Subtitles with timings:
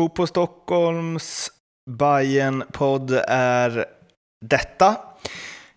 [0.00, 1.50] Fotboll Stockholms
[1.90, 3.84] bayern podd är
[4.40, 4.96] detta.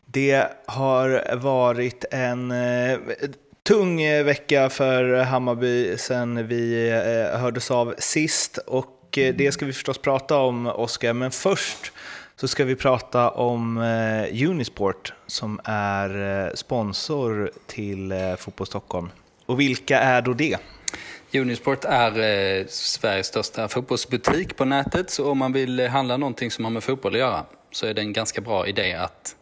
[0.06, 3.00] Det har varit en eh,
[3.68, 9.74] tung vecka för Hammarby sen vi eh, hördes av sist och eh, det ska vi
[9.74, 11.14] förstås prata om, Oskar.
[11.14, 11.92] Men först
[12.36, 19.10] så ska vi prata om eh, Unisport som är eh, sponsor till eh, Fotboll Stockholm.
[19.46, 20.58] Och vilka är då det?
[21.34, 26.66] Unisport är eh, Sveriges största fotbollsbutik på nätet, så om man vill handla någonting som
[26.66, 29.36] har med fotboll att göra så är det en ganska bra idé att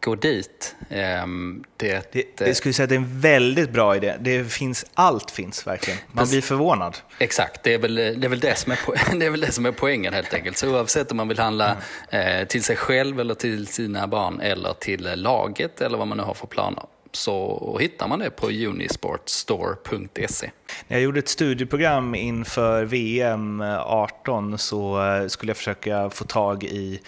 [0.00, 0.76] gå dit.
[0.90, 4.16] Ehm, det, det, jag skulle säga att det är en väldigt bra idé.
[4.20, 5.98] Det finns, allt finns verkligen.
[6.12, 6.96] Man blir förvånad.
[7.18, 8.78] Exakt, det är väl det, är väl det, som, är,
[9.18, 10.56] det är väl det som är poängen helt enkelt.
[10.56, 11.76] Så oavsett om man vill handla
[12.10, 12.40] mm.
[12.40, 16.24] eh, till sig själv eller till sina barn eller till laget eller vad man nu
[16.24, 16.82] har för planer
[17.16, 20.50] så hittar man det på unisportstore.se.
[20.88, 26.64] När jag gjorde ett studieprogram inför VM 18 så eh, skulle jag försöka få tag
[26.64, 27.00] i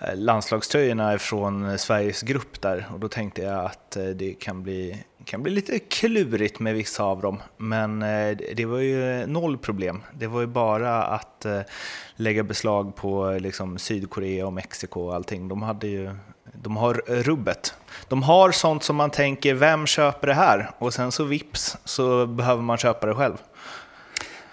[0.00, 5.04] eh, landslagströjorna från Sveriges grupp där och då tänkte jag att eh, det kan bli,
[5.24, 7.42] kan bli lite klurigt med vissa av dem.
[7.56, 8.00] Men
[8.54, 10.02] det var ju noll problem.
[10.14, 11.46] Det var ju bara att
[12.16, 15.48] lägga beslag på liksom Sydkorea och Mexiko och allting.
[15.48, 16.10] De hade ju
[16.62, 17.74] de har rubbet.
[18.08, 20.70] De har sånt som man tänker, vem köper det här?
[20.78, 23.36] Och sen så vips så behöver man köpa det själv.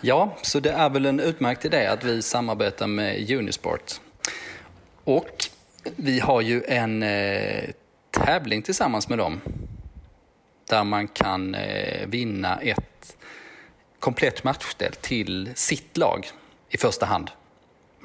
[0.02, 3.94] Ja, så det är väl en utmärkt idé att vi samarbetar med Unisport.
[5.04, 5.46] Och
[5.96, 7.64] vi har ju en eh,
[8.12, 9.42] tävling tillsammans med dem.
[10.70, 13.18] Där man kan eh, vinna ett
[14.00, 16.28] komplett matchställ till sitt lag
[16.70, 17.32] i första hand.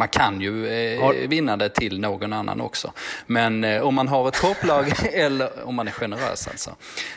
[0.01, 1.15] Man kan ju eh, har...
[1.15, 2.93] vinna det till någon annan också.
[3.27, 6.77] Men eh, om man har ett kopplag, eller om man är generös alltså.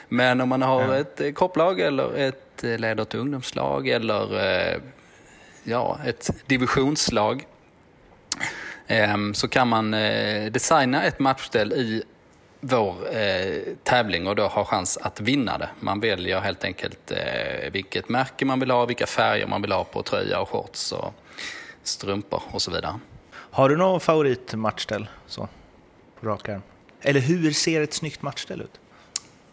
[0.10, 0.96] Men om man har ja.
[0.96, 4.78] ett eh, kopplag eller ett eh, ledert ungdomslag eller eh,
[5.64, 7.46] ja, ett divisionslag
[8.88, 12.04] ehm, så kan man eh, designa ett matchställ i
[12.60, 12.96] vår
[13.84, 15.70] tävling och då ha chans att vinna det.
[15.80, 17.12] Man väljer helt enkelt
[17.72, 20.92] vilket märke man vill ha, vilka färger man vill ha på tröja och shorts.
[20.92, 21.14] Och,
[21.84, 23.00] strumpor och så vidare.
[23.34, 25.50] Har du någon favoritmatchställ så,
[26.20, 26.62] på rak arm?
[27.02, 28.80] Eller hur ser ett snyggt matchställ ut?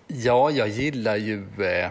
[0.06, 1.46] Ja, jag gillar ju...
[1.64, 1.90] Eh,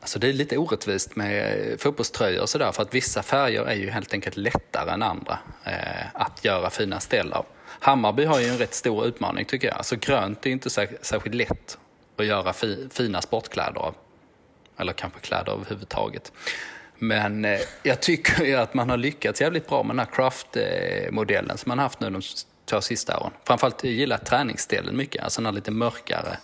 [0.00, 3.90] alltså det är lite orättvist med fotbollströjor och sådär för att vissa färger är ju
[3.90, 7.46] helt enkelt lättare än andra eh, att göra fina ställ av.
[7.66, 9.76] Hammarby har ju en rätt stor utmaning tycker jag.
[9.76, 11.78] Alltså grönt är inte särskilt lätt
[12.16, 13.94] att göra fi, fina sportkläder av.
[14.76, 16.32] Eller kanske kläder överhuvudtaget.
[17.02, 21.58] Men eh, jag tycker ju att man har lyckats jävligt bra med den här craft-modellen
[21.58, 22.22] som man haft nu de
[22.64, 23.30] två sista åren.
[23.44, 26.36] Framförallt jag gillar träningsdelen mycket, alltså den här lite mörkare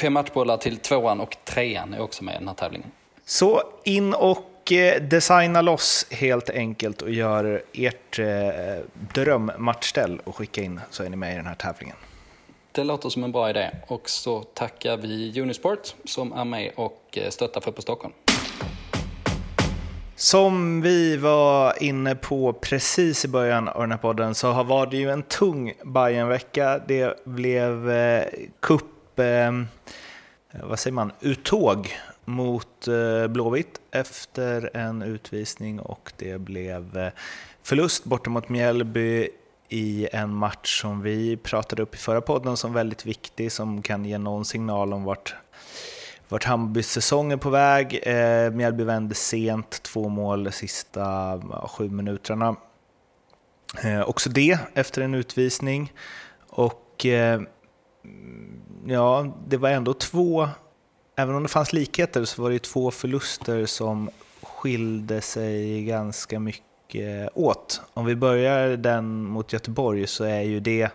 [0.00, 2.90] Fem matchbollar till tvåan och trean är också med i den här tävlingen.
[3.24, 8.26] Så in och Eh, designa loss helt enkelt och gör ert eh,
[9.14, 11.96] drömmatchställ och skicka in så är ni med i den här tävlingen.
[12.72, 17.02] Det låter som en bra idé och så tackar vi Unisport som är med och
[17.12, 18.14] eh, stöttar Fotboll Stockholm.
[20.16, 24.96] Som vi var inne på precis i början av den här podden så var det
[24.96, 28.24] ju en tung bayern vecka Det blev eh,
[28.60, 29.52] kupp, eh,
[30.62, 31.96] vad säger man, uttåg
[32.28, 37.12] mot eh, Blåvitt efter en utvisning och det blev eh,
[37.62, 39.28] förlust borta mot Mjällby
[39.68, 44.04] i en match som vi pratade upp i förra podden som väldigt viktig, som kan
[44.04, 45.34] ge någon signal om vart,
[46.28, 48.00] vart Hammarbys säsong är på väg.
[48.02, 52.56] Eh, Mjällby vände sent, två mål de sista sju minuterna.
[53.84, 55.92] Eh, också det efter en utvisning.
[56.48, 57.40] Och eh,
[58.86, 60.48] ja, det var ändå två,
[61.18, 64.10] även om det fanns likheter så var det två förluster som
[64.42, 67.80] skilde sig ganska mycket åt.
[67.94, 70.90] Om vi börjar den mot Göteborg så är ju det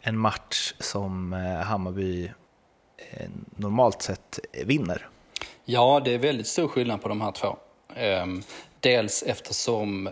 [0.00, 2.24] en match som eh, Hammarby
[2.96, 5.08] eh, normalt sett vinner.
[5.64, 7.56] Ja, det är väldigt stor skillnad på de här två.
[7.94, 8.42] Ehm,
[8.80, 10.08] dels eftersom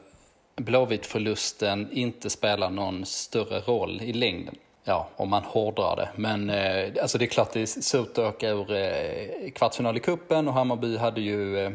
[0.56, 4.54] Blåvitt-förlusten inte spelar någon större roll i längden.
[4.84, 6.08] Ja, om man hårdrar det.
[6.16, 10.00] Men eh, alltså det är klart det är surt att åka ur eh, kvartsfinal i
[10.00, 11.72] kuppen och Hammarby hade ju, eh,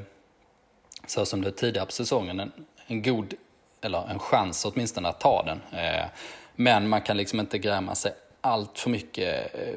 [1.06, 2.52] så som det tidigare på säsongen, en,
[2.88, 3.34] en god,
[3.82, 5.80] eller en chans åtminstone att ta den.
[5.80, 6.06] Eh,
[6.56, 8.12] men man kan liksom inte gräma sig
[8.42, 9.76] allt för mycket eh,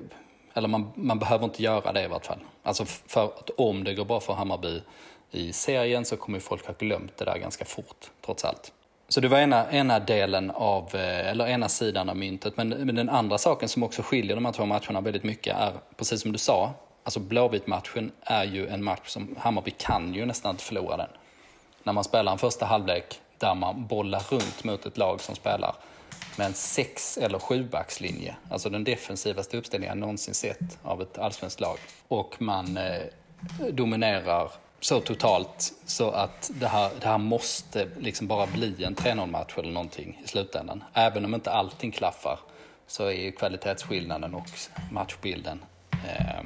[0.55, 2.39] eller man, man behöver inte göra det i vart fall.
[2.63, 4.83] Alltså för att om det går bra för Hammarby
[5.31, 8.73] i serien så kommer folk ha glömt det där ganska fort, trots allt.
[9.11, 12.57] Så det var ena, ena delen av, eh, eller ena sidan av myntet.
[12.57, 15.73] Men, men den andra saken som också skiljer de här två matcherna väldigt mycket är,
[15.97, 16.73] precis som du sa,
[17.05, 21.09] alltså Blåvitt-matchen är ju en match som Hammarby kan ju nästan inte förlora den.
[21.83, 25.75] När man spelar en första halvlek där man bollar runt mot ett lag som spelar
[26.37, 28.37] med en sex eller sjubackslinje.
[28.51, 31.79] Alltså den defensivaste uppställningen jag någonsin sett av ett allsvenskt lag.
[32.09, 33.03] Och man eh,
[33.71, 34.51] dominerar
[34.81, 39.73] så totalt så att det här, det här måste liksom bara bli en 3-0-match eller
[39.73, 40.85] någonting i slutändan.
[40.95, 42.39] Även om inte allting klaffar
[42.87, 44.47] så är ju kvalitetsskillnaden och
[44.91, 46.45] matchbilden eh,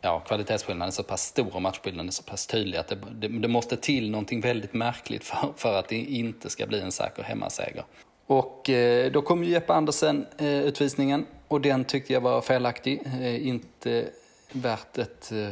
[0.00, 3.28] ja, kvalitetsskillnaden är så pass stor och matchbilden är så pass tydlig att det, det,
[3.28, 7.22] det, måste till någonting väldigt märkligt för, för att det inte ska bli en säker
[7.22, 7.84] hemmaseger.
[8.26, 13.02] Och eh, då kom ju Jeppe Andersen eh, utvisningen och den tyckte jag var felaktig.
[13.20, 14.08] Eh, inte
[14.52, 15.48] värt ett eh,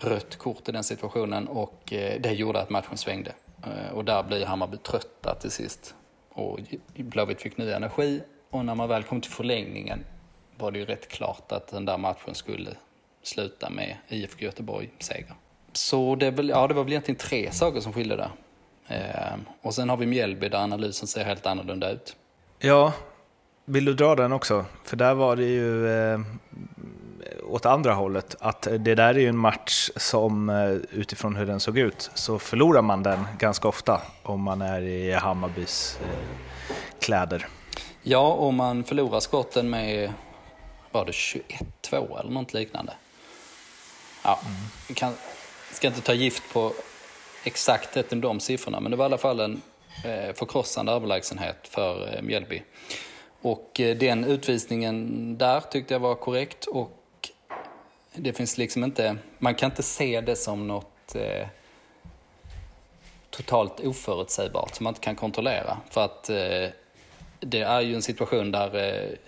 [0.00, 3.32] rött kort i den situationen och eh, det gjorde att matchen svängde.
[3.62, 5.94] Eh, och där blir Hammarby trötta till sist.
[6.28, 6.58] Och
[6.94, 10.04] Blåvitt fick ny energi och när man väl kom till förlängningen
[10.58, 12.70] var det ju rätt klart att den där matchen skulle
[13.22, 15.34] sluta med IFK Göteborg-seger.
[15.72, 18.30] Så det, ja, det var väl egentligen tre saker som skilde där.
[18.88, 22.16] Ehm, och sen har vi Mjällby där analysen ser helt annorlunda ut.
[22.58, 22.92] Ja,
[23.64, 24.64] vill du dra den också?
[24.84, 26.20] För där var det ju eh,
[27.46, 31.60] åt andra hållet, att det där är ju en match som eh, utifrån hur den
[31.60, 37.46] såg ut så förlorar man den ganska ofta om man är i Hammarbys eh, kläder.
[38.02, 40.12] Ja, och man förlorar skotten med,
[40.92, 42.92] var det 21-2 eller något liknande?
[44.24, 44.94] Ja, mm.
[44.94, 45.12] kan,
[45.72, 46.72] ska inte ta gift på
[47.44, 49.62] exakthet än de siffrorna, men det var i alla fall en
[50.04, 52.62] eh, förkrossande överlägsenhet för eh, Mjällby.
[53.42, 56.95] Och den utvisningen där tyckte jag var korrekt och
[58.16, 61.46] det finns liksom inte, man kan inte se det som något eh,
[63.30, 65.78] totalt oförutsägbart som man inte kan kontrollera.
[65.90, 66.68] För att eh,
[67.40, 68.76] det är ju en situation där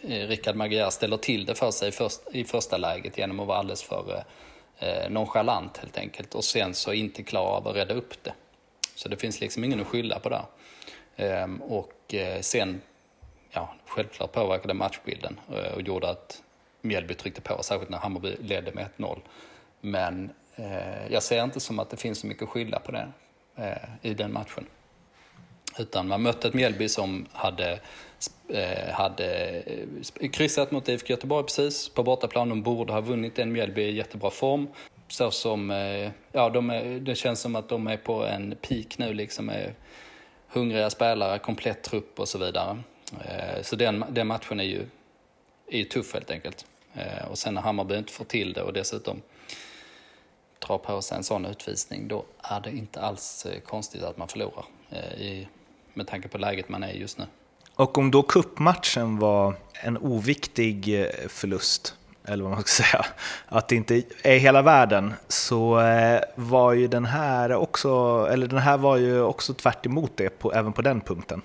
[0.01, 3.59] eh, Rickard Magyar ställer till det för sig först, i första läget genom att vara
[3.59, 4.25] alldeles för
[4.79, 8.33] eh, nonchalant helt enkelt och sen så inte klara av att rädda upp det.
[8.95, 10.45] Så det finns liksom ingen att skylla på där.
[11.17, 12.81] Eh, och eh, sen,
[13.51, 16.43] ja, självklart påverkade matchbilden eh, och gjorde att
[16.81, 19.19] Mjällby tryckte på, särskilt när Hammarby ledde med 1-0.
[19.81, 23.09] Men eh, jag ser inte som att det finns så mycket att skylla på det
[23.57, 24.67] eh, i den matchen.
[25.79, 27.81] Utan man mötte ett Mjällby som hade,
[28.49, 29.49] eh, hade
[30.21, 32.49] eh, kryssat mot IFK Göteborg precis på bortaplan.
[32.49, 33.53] De borde ha vunnit den.
[33.53, 34.69] Mjällby i jättebra form.
[35.09, 38.99] Så som, eh, ja, de är, det känns som att de är på en peak
[38.99, 39.75] nu liksom med
[40.49, 42.79] hungriga spelare, komplett trupp och så vidare.
[43.25, 44.87] Eh, så den, den matchen är ju,
[45.71, 46.67] är ju tuff helt enkelt.
[46.95, 49.23] Eh, och sen när Hammarby inte får till det och dessutom
[50.67, 54.29] drar på sig en sån utvisning, då är det inte alls eh, konstigt att man
[54.29, 55.49] förlorar eh, i
[55.95, 57.25] med tanke på läget man är i just nu.
[57.75, 61.95] Och om då kuppmatchen var en oviktig förlust,
[62.25, 63.07] eller vad man ska säga,
[63.47, 65.83] att det inte är hela världen, så
[66.35, 67.89] var ju den här också,
[68.31, 71.43] eller den här var ju också tvärt det, på, även på den punkten.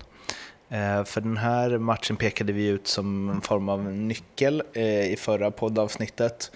[0.74, 5.16] Eh, för den här matchen pekade vi ut som en form av nyckel eh, i
[5.20, 6.52] förra poddavsnittet.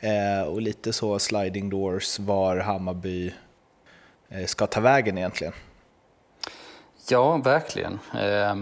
[0.00, 3.34] Eh, och lite så sliding doors var Hammarby
[4.46, 5.52] ska ta vägen egentligen.
[7.08, 7.98] Ja, verkligen.
[8.18, 8.56] Eh,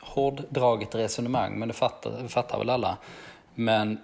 [0.00, 2.96] hårddraget resonemang, men det fattar, fattar väl alla.
[3.54, 3.98] Men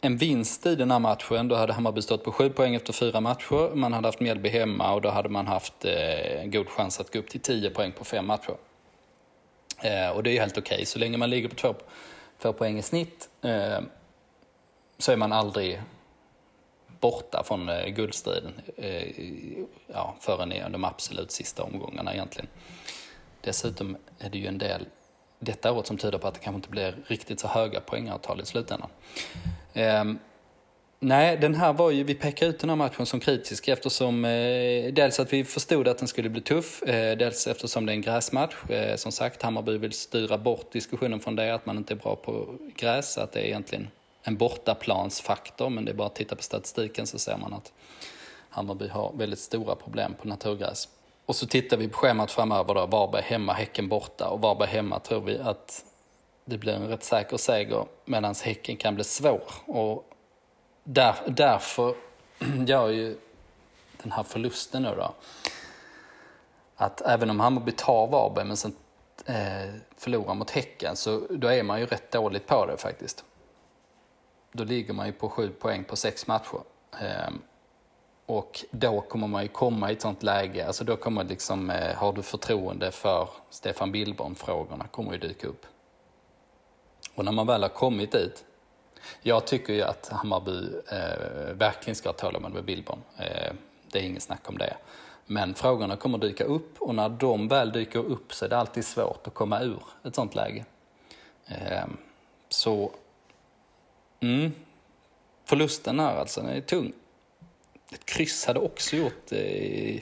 [0.00, 3.20] en vinst i den här matchen, då hade Hammarby stått på sju poäng efter fyra
[3.20, 3.74] matcher.
[3.74, 7.12] Man hade haft Mjällby hemma och då hade man haft eh, en god chans att
[7.12, 8.56] gå upp till tio poäng på fem matcher.
[9.82, 10.86] Eh, och det är ju helt okej, okay.
[10.86, 11.74] så länge man ligger på två,
[12.42, 13.80] två poäng i snitt eh,
[14.98, 15.82] så är man aldrig
[17.00, 19.08] borta från eh, guldstriden eh,
[19.86, 22.48] ja, förrän i de absolut sista omgångarna egentligen.
[23.40, 24.86] Dessutom är det ju en del
[25.38, 28.46] detta året som tyder på att det kanske inte blir riktigt så höga poängavtal i
[28.46, 28.90] slutändan.
[29.74, 30.18] Um,
[31.00, 34.92] Nej, den här var ju, vi pekade ut den här matchen som kritisk eftersom eh,
[34.92, 38.02] dels att vi förstod att den skulle bli tuff, eh, dels eftersom det är en
[38.02, 38.54] gräsmatch.
[38.70, 42.16] Eh, som sagt, Hammarby vill styra bort diskussionen från det, att man inte är bra
[42.16, 43.88] på gräs, att det är egentligen
[44.22, 47.72] en bortaplansfaktor, men det är bara att titta på statistiken så ser man att
[48.48, 50.88] Hammarby har väldigt stora problem på naturgräs.
[51.28, 54.98] Och så tittar vi på schemat framöver då, Varberg hemma, Häcken borta och Varberg hemma
[54.98, 55.84] tror vi att
[56.44, 59.42] det blir en rätt säker seger medan Häcken kan bli svår.
[59.66, 60.10] Och
[60.84, 61.94] där, därför
[62.66, 63.18] gör ju
[64.02, 65.14] den här förlusten nu då,
[66.76, 68.76] att även om Hammarby tar Varberg men sen
[69.26, 73.24] eh, förlorar mot Häcken så då är man ju rätt dåligt på det faktiskt.
[74.52, 76.60] Då ligger man ju på sju poäng på sex matcher.
[77.00, 77.30] Eh,
[78.28, 81.94] och då kommer man ju komma i ett sånt läge, alltså då kommer liksom, eh,
[81.94, 85.66] har du förtroende för Stefan Billborn-frågorna kommer ju dyka upp.
[87.14, 88.44] Och när man väl har kommit dit
[89.22, 92.98] jag tycker ju att Hammarby eh, verkligen ska ha tålamod med Billborn.
[93.16, 93.52] Eh,
[93.92, 94.76] det är inget snack om det.
[95.26, 98.84] Men frågorna kommer dyka upp och när de väl dyker upp så är det alltid
[98.84, 100.64] svårt att komma ur ett sånt läge.
[101.46, 101.84] Eh,
[102.48, 102.90] så,
[104.20, 104.52] mm,
[105.44, 106.92] förlusten här alltså, den är tung.
[107.92, 110.00] Ett kryss hade också gjort eh,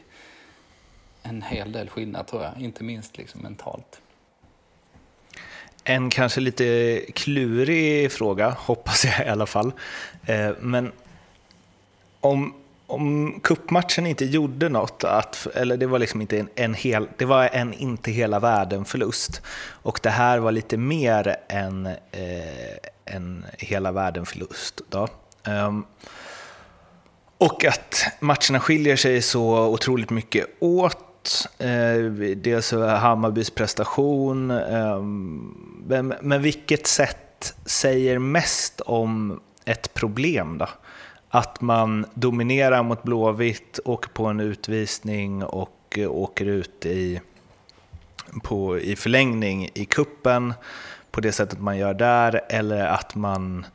[1.23, 4.01] en hel del skillnad tror jag, inte minst liksom mentalt.
[5.85, 9.73] En kanske lite klurig fråga, hoppas jag i alla fall.
[10.27, 10.93] Eh, men
[12.21, 12.55] om,
[12.87, 17.25] om kuppmatchen inte gjorde något, att, eller det var liksom inte en, en hel, det
[17.25, 19.43] var en inte hela världen förlust
[19.83, 24.81] och det här var lite mer än eh, en hela världen förlust.
[24.89, 25.09] Då.
[25.45, 25.87] Um,
[27.39, 31.07] och att matcherna skiljer sig så otroligt mycket åt
[31.59, 35.03] Eh, dels Hammarbys prestation, eh,
[35.87, 40.69] men, men vilket sätt säger mest om ett problem då?
[41.29, 47.21] Att man dominerar mot Blåvitt, åker på en utvisning och eh, åker ut i,
[48.43, 50.55] på, i förlängning i kuppen
[51.11, 53.67] på det sättet man gör där, eller att man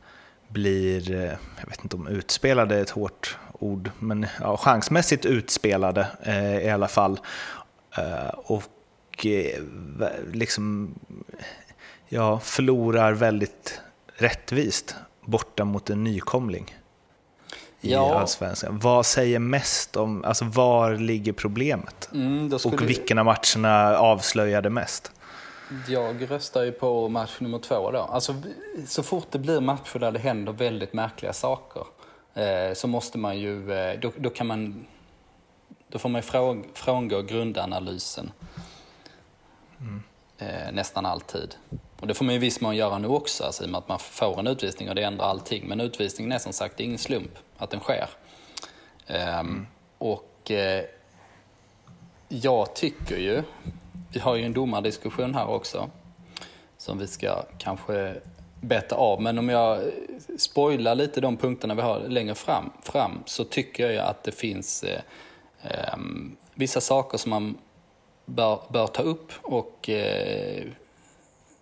[0.48, 6.06] blir, eh, jag vet inte om utspelade är ett hårt ord, men ja, chansmässigt utspelade
[6.22, 7.20] eh, i alla fall.
[7.96, 9.62] Eh, och eh,
[10.32, 10.94] liksom,
[12.08, 13.80] ja, förlorar väldigt
[14.14, 16.76] rättvist borta mot en nykomling
[17.80, 18.18] i ja.
[18.18, 18.78] Allsvenskan.
[18.78, 22.08] Vad säger mest om, alltså var ligger problemet?
[22.12, 25.12] Mm, och vilken av matcherna avslöjade mest?
[25.88, 27.98] Jag röstar ju på match nummer två då.
[27.98, 28.34] Alltså,
[28.86, 31.82] så fort det blir matcher där det händer väldigt märkliga saker
[32.74, 34.86] så måste man ju, eh, då, då, kan man,
[35.88, 38.32] då får man ju från, frångå grundanalysen.
[39.80, 40.02] Mm.
[40.38, 41.54] Eh, nästan alltid.
[42.00, 43.88] Och det får man ju viss mån göra nu också, alltså, i och med att
[43.88, 45.68] man får en utvisning och det ändrar allting.
[45.68, 48.08] Men utvisningen är som sagt ingen slump att den sker.
[49.06, 49.66] Ehm, mm.
[49.98, 50.84] Och eh,
[52.28, 53.42] jag tycker ju,
[54.12, 55.90] vi har ju en domardiskussion här också,
[56.78, 58.20] som vi ska kanske
[58.62, 59.22] beta av.
[59.22, 59.80] Men om jag
[60.38, 64.82] spoilar lite de punkterna vi har längre fram, fram så tycker jag att det finns
[64.82, 65.00] eh,
[65.62, 65.96] eh,
[66.54, 67.58] vissa saker som man
[68.24, 70.64] bör, bör ta upp och eh,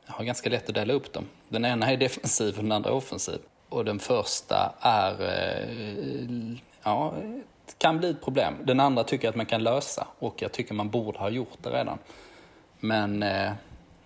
[0.07, 1.25] har ganska lätt att dela upp dem.
[1.49, 3.39] Den ena är defensiv och den andra offensiv.
[3.69, 7.15] Och den första är, eh, ja,
[7.79, 8.55] kan bli ett problem.
[8.65, 11.59] Den andra tycker jag att man kan lösa och jag tycker man borde ha gjort
[11.63, 11.99] det redan.
[12.81, 13.53] Men eh,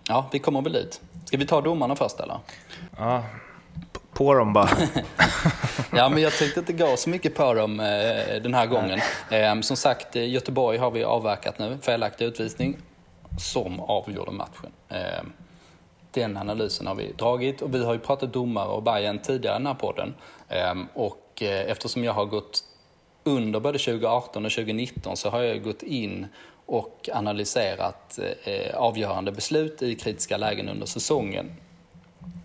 [0.07, 1.01] ja, vi kommer väl dit.
[1.25, 2.39] Ska vi ta domarna först eller?
[2.97, 3.23] Ja,
[4.13, 4.69] på dem bara.
[5.91, 8.99] ja, men jag tänkte inte gå så mycket på dem eh, den här gången.
[9.31, 12.77] Eh, som sagt, Göteborg har vi avverkat nu, felaktig utvisning,
[13.37, 14.71] som avgjorde matchen.
[14.89, 15.23] Eh,
[16.11, 19.59] den analysen har vi dragit och vi har ju pratat domare och Bayern tidigare i
[19.59, 20.13] den här podden.
[20.49, 22.63] Ehm, och eh, eftersom jag har gått
[23.23, 26.27] under både 2018 och 2019 så har jag gått in
[26.65, 31.55] och analyserat eh, avgörande beslut i kritiska lägen under säsongen.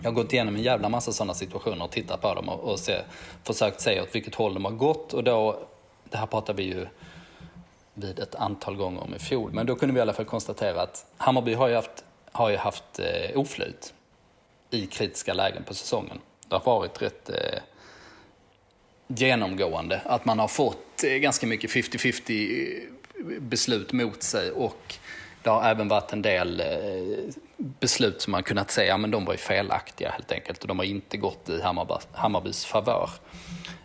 [0.02, 2.78] Jag har gått igenom en jävla massa sådana situationer och tittat på dem och, och
[2.78, 3.00] se,
[3.42, 5.12] försökt se åt vilket håll de har gått.
[5.12, 5.58] Och då,
[6.10, 6.86] det här pratar vi ju
[7.94, 10.82] vid ett antal gånger om i fjol, men då kunde vi i alla fall konstatera
[10.82, 13.94] att Hammarby har ju haft, har ju haft eh, oflyt
[14.70, 16.20] i kritiska lägen på säsongen.
[16.48, 17.60] Det har varit rätt eh,
[19.06, 22.99] genomgående att man har fått eh, ganska mycket 50-50
[23.40, 24.94] beslut mot sig och
[25.42, 29.32] det har även varit en del eh, beslut som man kunnat säga men de var
[29.32, 31.60] ju felaktiga helt enkelt och de har inte gått i
[32.12, 33.10] Hammarbys, favör.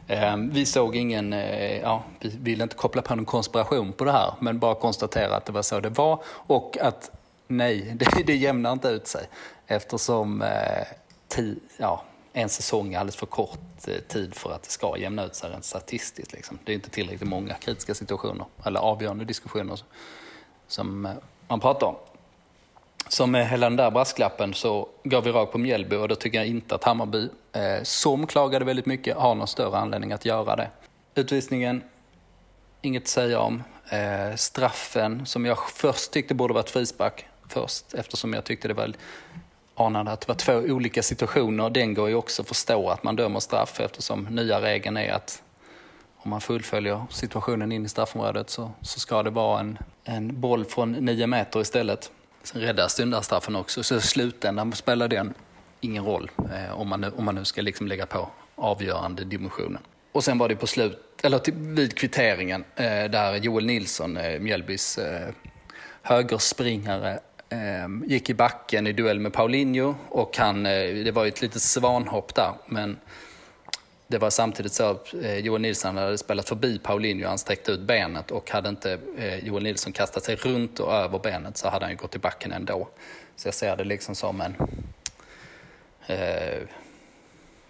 [0.08, 4.12] Ehm, vi såg ingen, eh, ja, vi ville inte koppla på någon konspiration på det
[4.12, 7.12] här men bara konstatera att det var så det var och att
[7.48, 9.30] Nej, det, det jämnar inte ut sig
[9.68, 10.88] eftersom eh,
[11.28, 12.04] ti, ja,
[12.38, 15.52] en säsong är alldeles för kort eh, tid för att det ska jämna ut sig
[15.52, 16.34] rent statistiskt.
[16.34, 16.60] Liksom.
[16.64, 19.80] Det är inte tillräckligt många kritiska situationer eller avgörande diskussioner
[20.68, 21.12] som eh,
[21.48, 21.96] man pratar om.
[23.08, 26.38] Så med hela den där brasklappen så går vi rakt på Mjällby och då tycker
[26.38, 30.56] jag inte att Hammarby, eh, som klagade väldigt mycket, har någon större anledning att göra
[30.56, 30.70] det.
[31.16, 31.84] Utvisningen,
[32.82, 33.64] inget att säga om.
[33.90, 38.94] Eh, straffen, som jag först tyckte borde varit frispark först, eftersom jag tyckte det var
[39.76, 41.70] anade att det var två olika situationer.
[41.70, 45.42] Den går ju också att förstå att man dömer straff eftersom nya regeln är att
[46.18, 50.66] om man fullföljer situationen in i straffområdet så, så ska det vara en, en boll
[50.66, 52.12] från nio meter istället.
[52.44, 55.34] Sen räddas den där straffen också, så i slutändan spelar den
[55.82, 59.82] ingen roll eh, om, man nu, om man nu ska liksom lägga på avgörande dimensionen.
[60.12, 64.40] Och sen var det på slut, eller till, vid kvitteringen eh, där Joel Nilsson, eh,
[64.40, 65.30] Mjällbys eh,
[66.02, 71.30] högerspringare, Ehm, gick i backen i duell med Paulinho och han, eh, det var ju
[71.30, 73.00] ett litet svanhopp där men
[74.08, 77.80] det var samtidigt så att eh, Joel Nilsson hade spelat förbi Paulinho, han sträckte ut
[77.80, 81.86] benet och hade inte eh, Joel Nilsson kastat sig runt och över benet så hade
[81.86, 82.88] han ju gått i backen ändå.
[83.36, 84.56] Så jag ser det liksom som en
[86.08, 86.62] eh,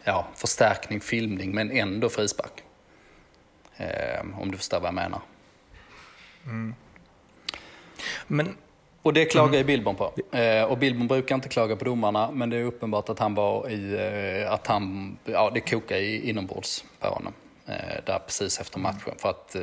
[0.04, 2.64] ja, förstärkning, filmning, men ändå frispark.
[3.78, 5.22] Eh, om du förstår vad jag menar.
[6.46, 6.76] Mm.
[8.28, 8.58] Men
[9.06, 9.58] och det klagar mm.
[9.58, 10.38] ju Billborn på.
[10.38, 13.70] Eh, och Billborn brukar inte klaga på domarna, men det är uppenbart att han var
[13.70, 13.94] i,
[14.44, 17.34] eh, att han, ja det kokade inombords på honom.
[17.66, 19.14] Eh, där precis efter matchen.
[19.18, 19.62] För att eh,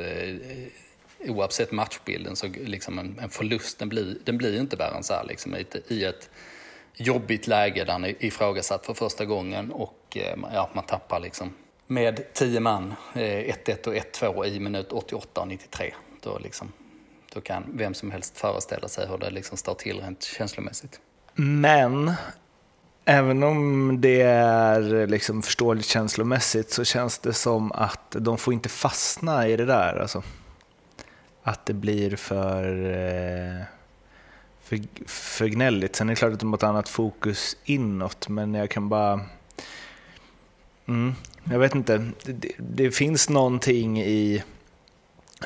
[1.19, 5.13] oavsett matchbilden så liksom en, en förlust, den blir, den blir inte värre än så
[5.13, 5.25] här.
[5.27, 6.29] Liksom, i, I ett
[6.95, 11.53] jobbigt läge där han är ifrågasatt för första gången och eh, ja, man tappar liksom
[11.87, 15.93] med tio man, 1-1 eh, och 1-2 i minut 88 och 93.
[16.21, 16.71] Då liksom
[17.33, 20.99] då kan vem som helst föreställa sig hur det liksom står till rent känslomässigt.
[21.35, 22.13] Men
[23.05, 28.69] även om det är liksom förståeligt känslomässigt så känns det som att de får inte
[28.69, 30.01] fastna i det där.
[30.01, 30.23] Alltså.
[31.43, 33.63] Att det blir för, eh,
[34.63, 35.95] för, för gnälligt.
[35.95, 39.21] Sen är det klart att de har ett annat fokus inåt, men jag kan bara...
[40.87, 42.11] Mm, jag vet inte.
[42.25, 44.43] Det, det finns någonting i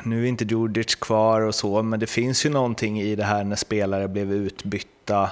[0.04, 3.44] nu är inte Djurdjic kvar och så, men det finns ju någonting i det här
[3.44, 5.30] när spelare blev utbytta.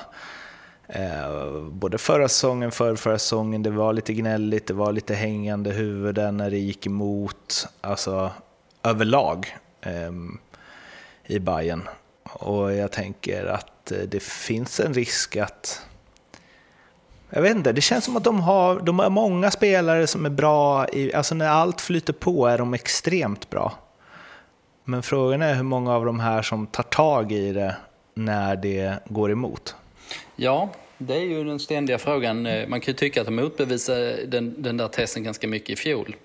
[0.87, 5.71] Eh, både förra säsongen, för förra säsongen, det var lite gnälligt, det var lite hängande
[5.71, 8.31] huvuden när det gick emot, alltså
[8.83, 10.11] överlag eh,
[11.25, 11.87] i Bayern.
[12.23, 15.81] Och jag tänker att eh, det finns en risk att
[17.29, 20.29] jag vet inte, det känns som att de har, de har många spelare som är
[20.29, 23.73] bra, i, alltså när allt flyter på är de extremt bra.
[24.85, 27.75] Men frågan är hur många av de här som tar tag i det
[28.13, 29.75] när det går emot?
[30.35, 32.45] Ja, det är ju den ständiga frågan.
[32.45, 35.75] Eh, man kan ju tycka att de motbevisade den, den där testen ganska mycket i
[35.75, 36.15] fjol.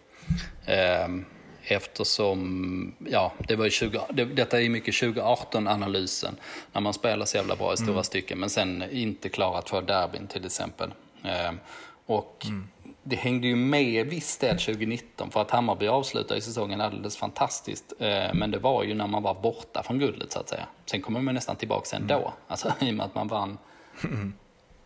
[0.66, 1.24] Ehm,
[1.62, 6.36] eftersom, ja, det var ju 20, det, detta är mycket 2018-analysen,
[6.72, 8.04] när man spelar så jävla bra i stora mm.
[8.04, 10.90] stycken, men sen inte klarat för derbyn till exempel.
[11.24, 11.58] Ehm,
[12.06, 12.68] och mm
[13.02, 17.92] det hängde ju med viss del 2019 för att Hammarby avslutade säsongen alldeles fantastiskt.
[17.98, 20.66] Eh, men det var ju när man var borta från guldet så att säga.
[20.86, 22.18] Sen kommer man nästan tillbaka ändå.
[22.18, 22.30] Mm.
[22.46, 23.58] Alltså i och med att man vann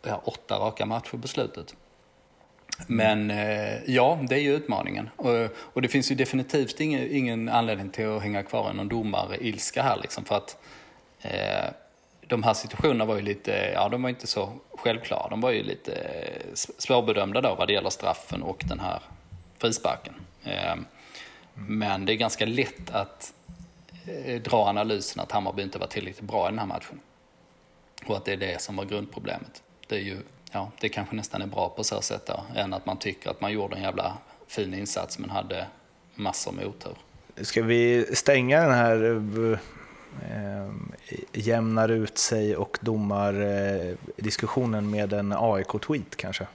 [0.03, 1.75] ja, åtta raka matcher på slutet.
[2.87, 5.11] Men eh, ja, det är ju utmaningen.
[5.73, 9.83] Och, det finns ju definitivt ingen, ingen anledning till att hänga kvar i någon domare-ilska
[9.83, 10.25] här liksom.
[10.25, 10.59] För att
[11.21, 11.71] eh,
[12.29, 15.29] de här situationerna var ju lite, ja de var inte så självklara.
[15.29, 19.03] De var ju lite eh, svårbedömda då vad det gäller straffen och den här
[19.59, 20.15] frisparken.
[20.45, 20.85] Ehm,
[21.55, 23.35] men det är ganska lätt att
[24.07, 27.01] eh, dra analysen att Hammarby inte var tillräckligt bra i den här matchen.
[28.07, 29.63] Och att det är det som var grundproblemet.
[29.89, 30.19] Det är ju,
[30.53, 33.41] ja, det kanske nästan är bra på så sätt då, än att man tycker att
[33.41, 35.67] man gjorde en jävla fin insats men hade
[36.15, 36.97] massor med otur.
[37.37, 39.05] Ska vi stänga den här
[39.53, 39.59] eh,
[41.33, 46.47] jämnar ut sig och domar eh, diskussionen med en AIK-tweet kanske?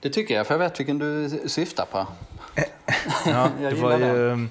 [0.00, 2.06] Det tycker jag, för jag vet vilken du syftar på.
[3.26, 4.46] ja, det var ju det.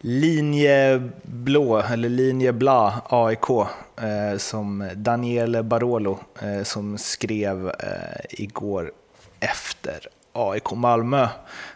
[0.00, 8.92] linje blå, eller linje bla AIK, eh, som Daniele Barolo eh, som skrev eh, igår
[9.40, 11.28] efter AIK Malmö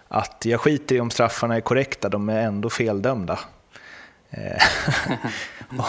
[0.08, 3.38] att jag skiter i om straffarna är korrekta, de är ändå feldömda.
[4.30, 4.62] Eh,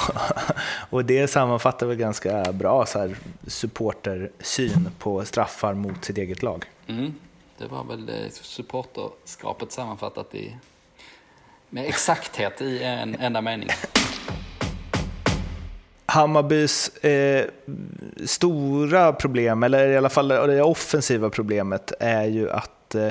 [0.90, 3.16] och det sammanfattar väl ganska bra så här,
[3.48, 6.66] supportersyn på straffar mot sitt eget lag.
[6.88, 7.14] Mm.
[7.58, 10.56] Det var väl eh, supporterskapet sammanfattat i,
[11.70, 13.70] med exakthet i en enda mening.
[16.06, 17.46] Hammarbys eh,
[18.26, 23.10] stora problem, eller i alla fall det offensiva problemet, är ju att eh,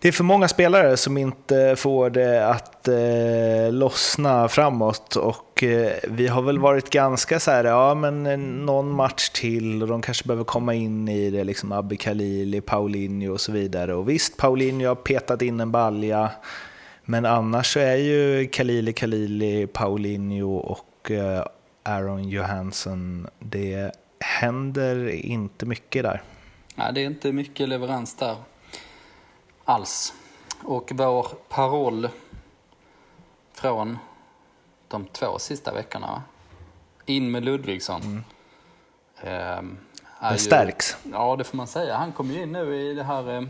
[0.00, 5.92] det är för många spelare som inte får det att eh, lossna framåt och eh,
[6.08, 10.02] vi har väl varit ganska så här, ja men eh, någon match till och de
[10.02, 13.94] kanske behöver komma in i det, liksom Abbe Khalili, Paulinho och så vidare.
[13.94, 16.30] Och visst, Paulinho har petat in en balja,
[17.04, 21.44] men annars så är ju Khalili, Khalili, Paulinho och eh,
[21.82, 26.22] Aaron Johansson, det händer inte mycket där.
[26.74, 28.36] Nej, det är inte mycket leverans där
[29.68, 30.14] alls.
[30.62, 32.08] Och vår paroll
[33.52, 33.98] från
[34.88, 36.22] de två sista veckorna,
[37.06, 38.24] in med Ludvigsson.
[39.22, 39.76] Mm.
[40.20, 40.96] Eh, det stärks.
[41.04, 41.96] Ju, ja, det får man säga.
[41.96, 43.42] Han kom ju in nu i det här eh,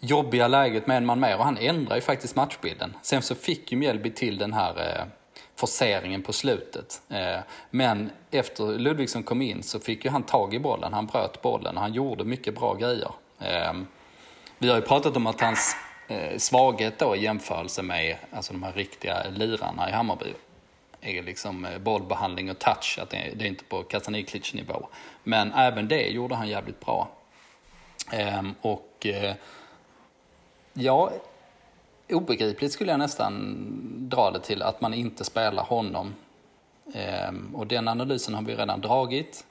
[0.00, 2.96] jobbiga läget med en man mer och han ändrar ju faktiskt matchbilden.
[3.02, 5.04] Sen så fick ju Mjällby till den här eh,
[5.54, 7.02] forceringen på slutet.
[7.08, 11.42] Eh, men efter Ludvigsson kom in så fick ju han tag i bollen, han bröt
[11.42, 13.10] bollen och han gjorde mycket bra grejer.
[13.38, 13.72] Eh,
[14.62, 15.76] vi har ju pratat om att hans
[16.08, 20.34] eh, svaghet då i jämförelse med alltså de här riktiga lirarna i Hammarby
[21.00, 24.88] är liksom eh, bollbehandling och touch, att det, det är inte på Kasaniklic nivå.
[25.24, 27.08] Men även det gjorde han jävligt bra.
[28.12, 29.34] Ehm, och eh,
[30.72, 31.10] ja,
[32.10, 33.56] obegripligt skulle jag nästan
[34.10, 36.14] dra det till att man inte spelar honom.
[36.94, 39.44] Ehm, och den analysen har vi redan dragit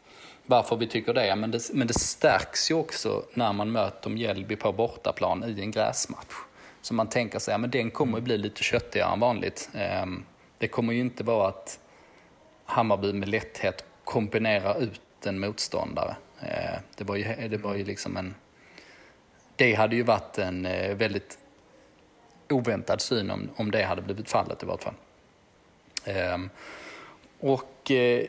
[0.49, 1.35] varför vi tycker det.
[1.35, 1.69] Men, det.
[1.73, 6.33] men det stärks ju också när man möter Mjällby på bortaplan i en gräsmatch.
[6.81, 9.69] Så man tänker sig att men den kommer att bli lite köttigare än vanligt.
[9.73, 10.25] Ehm,
[10.57, 11.79] det kommer ju inte vara att
[12.65, 16.15] Hammarby med lätthet kombinerar ut en motståndare.
[16.39, 18.35] Ehm, det var ju, det var ju liksom en...
[19.55, 21.38] Det hade ju varit en eh, väldigt
[22.49, 24.95] oväntad syn om, om det hade blivit fallet i vart fall.
[26.05, 26.49] Ehm,
[27.39, 28.25] och eh,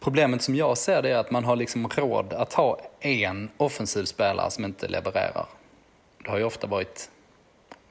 [0.00, 4.04] Problemet som jag ser det är att man har liksom råd att ha en offensiv
[4.04, 5.46] spelare som inte levererar.
[6.24, 7.10] Det har ju ofta varit,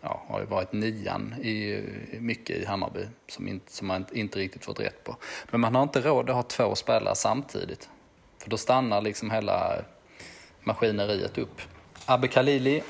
[0.01, 1.83] ja, har ju varit nian i,
[2.19, 5.15] mycket i Hammarby som, inte, som man inte riktigt fått rätt på.
[5.51, 7.89] Men man har inte råd att ha två spelare samtidigt.
[8.39, 9.75] För då stannar liksom hela
[10.61, 11.61] maskineriet upp.
[12.05, 12.83] Abbe Khalili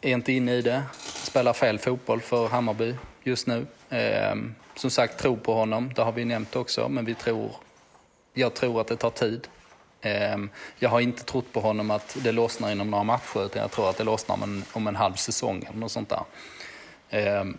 [0.00, 3.66] är inte inne i det, spelar fel fotboll för Hammarby just nu.
[3.88, 4.34] Eh,
[4.74, 7.50] som sagt, tro på honom, det har vi nämnt också, men vi tror
[8.36, 9.48] jag tror att det tar tid.
[10.00, 13.70] Ehm, jag har inte trott på honom att det lossnar inom några matcher, utan jag
[13.70, 16.22] tror att det lossnar om en, om en halv säsong eller något sånt där.
[17.10, 17.56] Ehm,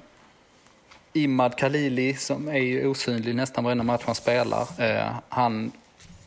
[1.14, 5.72] Imad Khalili, som är osynlig nästan varenda match han spelar, eh, han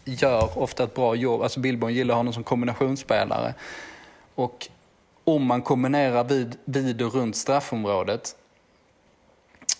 [0.05, 1.43] gör ofta ett bra jobb.
[1.43, 3.55] Alltså Billborn gillar honom som kombinationsspelare.
[4.35, 4.69] Och
[5.25, 8.37] om man kombinerar vid, vid och runt straffområdet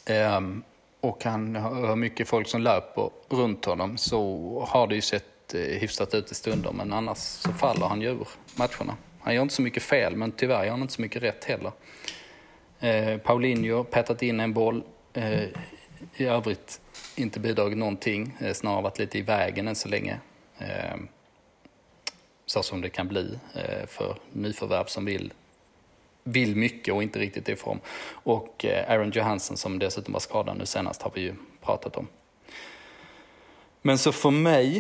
[0.05, 0.63] ehm,
[1.01, 5.61] och han har mycket folk som löper runt honom så har det ju sett eh,
[5.61, 8.97] hyfsat ut i stunder men annars så faller han ju ur matcherna.
[9.21, 11.73] Han gör inte så mycket fel men tyvärr gör han inte så mycket rätt heller.
[12.81, 14.83] Eh, Paulinho petat in en boll.
[15.13, 15.45] Eh,
[16.17, 16.81] I övrigt
[17.17, 20.19] inte bidragit någonting, eh, snarare varit lite i vägen än så länge.
[20.59, 20.97] Eh,
[22.47, 25.33] så som det kan bli eh, för nyförvärv som vill
[26.25, 27.81] vill mycket och inte riktigt är i form.
[28.13, 32.07] Och eh, Aaron Johansson som dessutom var skadad nu senast har vi ju pratat om.
[33.83, 34.77] Men så för mig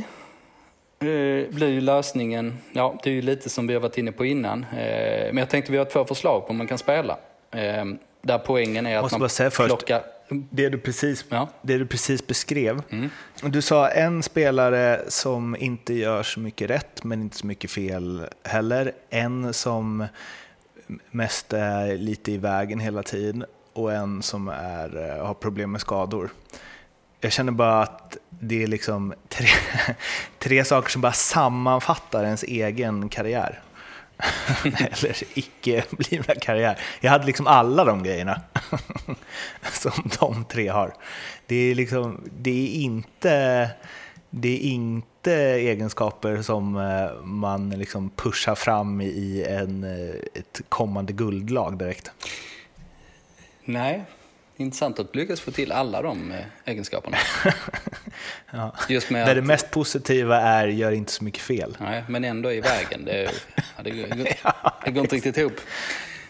[0.98, 4.24] eh, blir ju lösningen, ja det är ju lite som vi har varit inne på
[4.24, 4.62] innan.
[4.64, 7.18] Eh, men jag tänkte vi har två förslag på hur man kan spela.
[8.22, 10.02] Där poängen är att Måste man säga först, plockar...
[10.50, 11.48] Det du precis, ja.
[11.62, 12.82] det du precis beskrev.
[12.90, 13.10] Mm.
[13.42, 18.26] Du sa en spelare som inte gör så mycket rätt men inte så mycket fel
[18.44, 18.92] heller.
[19.10, 20.06] En som
[21.10, 25.80] mest är lite i vägen hela tiden och en som är, eh, har problem med
[25.80, 26.30] skador.
[27.20, 29.48] Jag känner bara att det är liksom tre,
[30.38, 33.60] tre saker som bara sammanfattar ens egen karriär.
[34.64, 36.78] Eller icke blivna karriär.
[37.00, 38.40] Jag hade liksom alla de grejerna
[39.72, 40.94] som de tre har.
[41.46, 43.70] Det är, liksom, det är inte
[44.30, 51.12] det är inte egenskaper som eh, man liksom pushar fram i en, eh, ett kommande
[51.12, 52.10] guldlag direkt.
[53.64, 54.04] Nej,
[54.56, 57.16] intressant att lyckas få till alla de eh, egenskaperna.
[58.50, 58.74] ja.
[58.88, 59.36] Just med Där att...
[59.36, 61.76] det mest positiva är gör inte så mycket fel.
[61.80, 63.04] Nej, men ändå i vägen.
[63.04, 64.06] Det, ja, det, går,
[64.84, 65.60] det går inte riktigt ihop.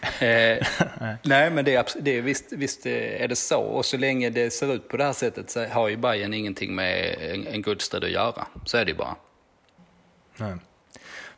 [0.01, 0.67] Eh,
[1.23, 3.61] nej, men det är, det är, visst, visst är det så.
[3.61, 6.75] Och så länge det ser ut på det här sättet så har ju Bayern ingenting
[6.75, 8.47] med en, en Goodstead att göra.
[8.65, 9.15] Så är det ju bara.
[10.37, 10.55] Nej.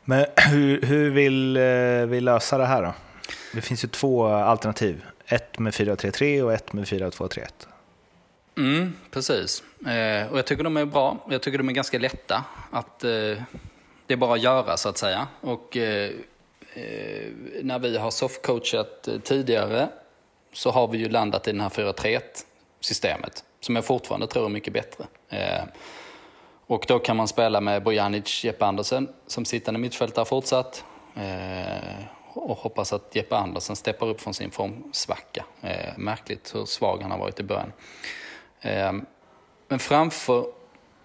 [0.04, 1.62] Men hur, hur vill eh,
[2.06, 2.94] vi lösa det här då?
[3.52, 5.04] Det finns ju två alternativ.
[5.26, 7.46] Ett med 4-3-3 och ett med 4-2-3-1.
[8.56, 9.62] Mm, precis.
[9.86, 11.26] Eh, och jag tycker de är bra.
[11.30, 12.44] Jag tycker de är ganska lätta.
[12.70, 13.10] Att, eh,
[14.06, 15.26] det är bara att göra så att säga.
[15.40, 16.10] Och eh, eh
[16.74, 17.30] Eh,
[17.62, 19.88] när vi har softcoachat eh, tidigare
[20.52, 22.20] så har vi ju landat i den här 4-3-1
[22.80, 23.44] systemet.
[23.60, 25.04] Som jag fortfarande tror är mycket bättre.
[25.28, 25.64] Eh,
[26.66, 30.84] och då kan man spela med Bojanic, Jeppe Andersen som sittande mittfältare fortsatt.
[31.16, 35.44] Eh, och hoppas att Jeppe Andersen steppar upp från sin formsvacka.
[35.60, 37.72] Eh, märkligt hur svag han har varit i början.
[38.60, 38.92] Eh,
[39.68, 40.46] men framför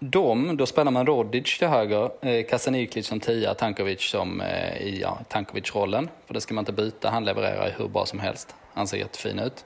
[0.00, 5.00] dem, då spelar man Rodic till höger, eh, Kasaniklic som tia, Tankovic som eh, i
[5.02, 6.08] ja, Tankovic-rollen.
[6.26, 8.54] För det ska man inte byta, han levererar hur bra som helst.
[8.74, 9.64] Han ser jättefin ut.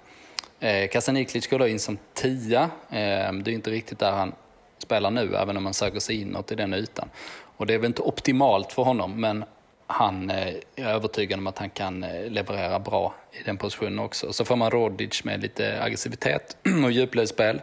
[0.61, 2.62] Eh, Kasaniklic går då in som tia.
[2.90, 4.33] Eh, det är inte riktigt där han
[4.79, 7.09] spelar nu, även om han söker sig inåt i den ytan.
[7.57, 9.44] Och det är väl inte optimalt för honom, men
[9.87, 14.33] han eh, är övertygad om att han kan eh, leverera bra i den positionen också.
[14.33, 17.61] Så får man Rodic med lite aggressivitet och djupledsspel.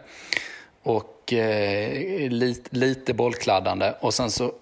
[0.82, 3.94] Och eh, lite, lite bollkladdande.
[4.00, 4.52] Och sen så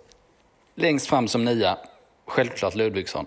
[0.74, 1.78] längst fram som nia,
[2.26, 3.26] självklart Ludvigsson.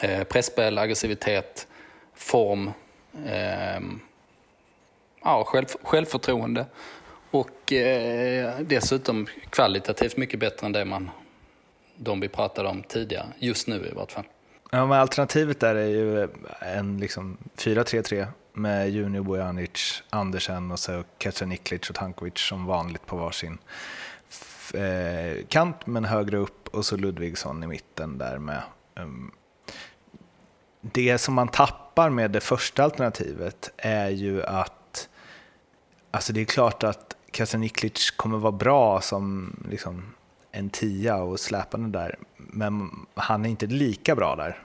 [0.00, 1.66] Eh, Presspel, aggressivitet,
[2.14, 2.70] form,
[3.26, 3.80] eh,
[5.22, 6.66] ja, själv, självförtroende.
[7.30, 11.10] Och eh, dessutom kvalitativt mycket bättre än det man
[11.96, 14.24] de vi pratade om tidigare, just nu i vart fall.
[14.70, 16.28] Ja, men alternativet där är ju
[16.60, 23.16] en liksom 4-3-3 med Junior Bojanic, Andersen och så Kacaniklic och Tankovic som vanligt på
[23.16, 23.58] varsin
[24.74, 28.62] eh, kant men högre upp och så Ludvigsson i mitten där med.
[28.94, 29.32] Um,
[30.80, 35.08] det som man tappar med det första alternativet är ju att
[36.10, 40.14] alltså det är klart att Kacaniklic kommer vara bra som liksom
[40.50, 42.18] en tia och släpande där.
[42.36, 44.62] Men han är inte lika bra där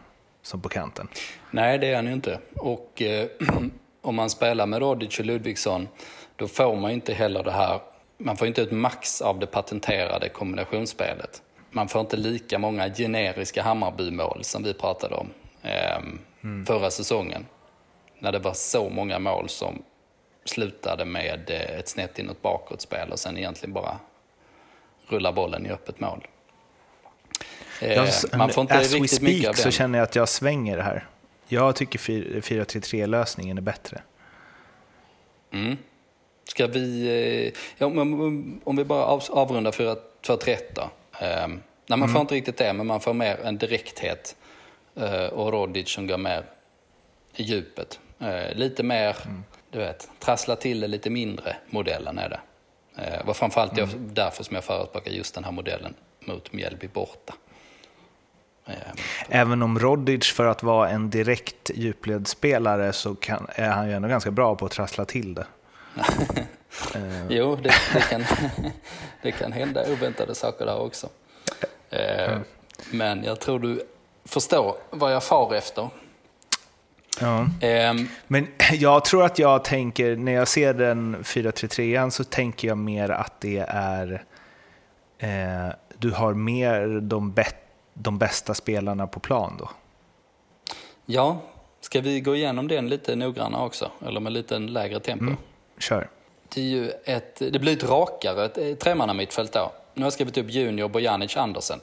[0.48, 1.08] som på kanten.
[1.52, 2.40] Nej, det är han ju inte.
[2.56, 3.28] Och eh,
[4.02, 5.88] om man spelar med Rodic och Ludvigsson,
[6.36, 7.80] då får man ju inte heller det här,
[8.18, 11.42] man får inte ut max av det patenterade kombinationsspelet.
[11.72, 15.30] Man får inte lika många generiska Hammarby-mål som vi pratade om
[15.62, 15.98] eh,
[16.44, 16.66] mm.
[16.66, 17.46] förra säsongen.
[18.20, 19.84] När det var så många mål som
[20.46, 24.00] slutade med eh, ett snett inåt bakåtspel och sen egentligen bara
[25.08, 26.28] rulla bollen i öppet mål.
[27.82, 30.78] Eh, jag, man får inte as riktigt we speak så känner jag att jag svänger
[30.78, 31.08] här.
[31.48, 34.02] Jag tycker 4-3-3-lösningen är bättre.
[35.52, 35.78] Mm.
[36.44, 37.08] Ska vi,
[37.48, 37.86] eh, ja,
[38.64, 40.82] om vi bara avrundar 4-3-1 då.
[40.82, 40.88] Eh,
[41.20, 42.14] nej, man mm.
[42.14, 44.36] får inte riktigt det, men man får mer en direkthet.
[45.32, 46.44] Och Rodic som går mer
[47.36, 48.00] i djupet.
[48.52, 49.44] Lite mer, mm.
[49.72, 52.40] du vet, trassla till det lite mindre modellen är det.
[52.96, 53.90] Det var framförallt mm.
[54.14, 57.34] därför som jag förespråkar just den här modellen mot Mjällby borta.
[58.68, 58.74] Eh,
[59.30, 64.08] Även om Rodic för att vara en direkt djupledsspelare så kan, är han ju ändå
[64.08, 65.46] ganska bra på att trassla till det.
[66.96, 67.28] Eh.
[67.30, 68.24] jo, det, det, kan,
[69.22, 71.10] det kan hända oväntade saker där också.
[71.90, 72.40] Mm.
[72.92, 73.82] Men jag tror du
[74.26, 75.90] förstår vad jag far efter.
[77.22, 77.48] Ja.
[77.90, 82.78] Um, Men jag tror att jag tänker, när jag ser den 4-3-3 så tänker jag
[82.78, 84.24] mer att det är,
[85.18, 87.34] eh, du har mer de,
[88.02, 89.70] de bästa spelarna på plan då.
[91.06, 91.40] Ja,
[91.82, 93.92] ska vi gå igenom den lite noggrannare också?
[94.08, 95.26] Eller med lite lägre tempo?
[95.26, 95.38] Mm,
[95.80, 96.10] kör.
[96.54, 99.72] Det, är ju ett, det blir ett rakare ett tremannamittfält då.
[99.94, 101.80] Nu har jag skrivit upp Junior Bojanic Andersen.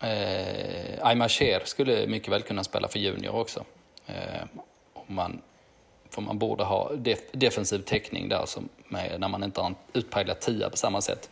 [0.00, 3.64] Eh, Aymar Cher skulle mycket väl kunna spela för Junior också.
[4.06, 4.14] Eh,
[5.06, 5.40] man,
[6.10, 9.74] för man borde ha def, defensiv täckning där som med, när man inte har en
[9.92, 11.30] utpräglad tia på samma sätt.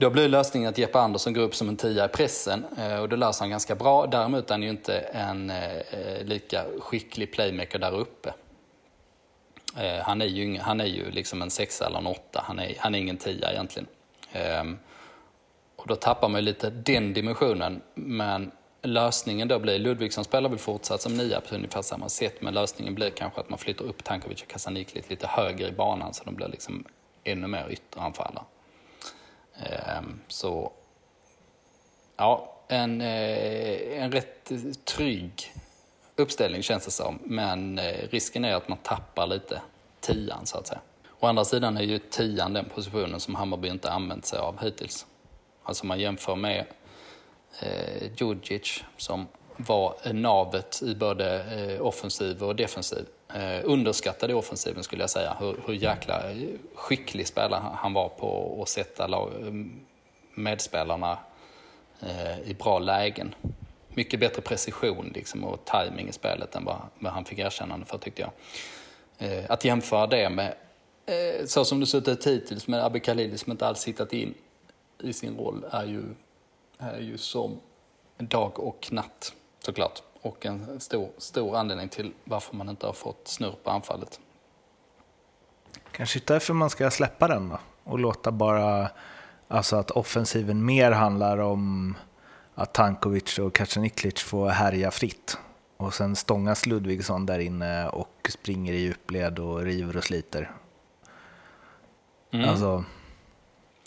[0.00, 3.08] Då blir lösningen att Jeppe Andersson går upp som en tia i pressen eh, och
[3.08, 4.06] det löser han ganska bra.
[4.06, 8.32] Däremot är han ju inte en eh, lika skicklig playmaker där uppe.
[9.76, 12.74] Eh, han är ju, han är ju liksom en sexa eller en åtta, han är,
[12.78, 13.86] han är ingen tia egentligen.
[14.32, 14.78] Ehm,
[15.76, 18.50] och då tappar man ju lite den dimensionen, men
[18.82, 22.94] lösningen då blir, Ludvigsson spelar väl fortsatt som nia på ungefär samma sätt, men lösningen
[22.94, 26.34] blir kanske att man flyttar upp Tankovic och Kasaniklic lite högre i banan så de
[26.34, 26.84] blir liksom
[27.24, 28.44] ännu mer ytteranfallare.
[29.62, 30.72] Ehm, så,
[32.16, 34.52] ja, en, eh, en rätt
[34.84, 35.52] trygg
[36.16, 39.62] uppställning känns det som, men eh, risken är att man tappar lite
[40.00, 40.80] tian så att säga.
[41.20, 45.06] Å andra sidan är ju tian den positionen som Hammarby inte använt sig av hittills.
[45.62, 46.66] Alltså man jämför med
[47.60, 53.06] eh, Djurdjic som var navet i både eh, offensiv och defensiv.
[53.34, 55.36] Eh, underskattade offensiven skulle jag säga.
[55.40, 56.22] Hur, hur jäkla
[56.74, 59.52] skicklig spelare han var på att sätta lag, eh,
[60.34, 61.18] medspelarna
[62.00, 63.34] eh, i bra lägen.
[63.88, 67.98] Mycket bättre precision liksom, och timing i spelet än vad, vad han fick erkännande för
[67.98, 68.30] tyckte jag.
[69.18, 70.54] Eh, att jämföra det med
[71.06, 74.34] eh, så som det sett ut hittills med Abbe Khalili som inte alls hittat in
[75.02, 76.02] i sin roll är ju,
[76.78, 77.60] är ju som
[78.18, 80.02] dag och natt såklart.
[80.22, 84.20] Och en stor, stor anledning till varför man inte har fått snurr på anfallet.
[85.92, 88.90] Kanske därför man ska släppa den då och låta bara,
[89.48, 91.94] alltså att offensiven mer handlar om
[92.54, 95.38] att Tankovic och Kacaniklic får härja fritt.
[95.76, 100.50] Och sen stångas Ludvigsson där inne och springer i djupled och river och sliter.
[102.30, 102.48] Mm.
[102.48, 102.84] Alltså,